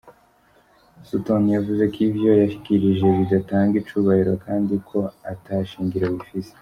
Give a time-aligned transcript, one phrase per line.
[1.07, 4.99] Sutton yavuze ko ivyo yashikirije 'bidatanga icubahiro' kandi ko
[5.31, 6.53] 'ata shingiro bifise'.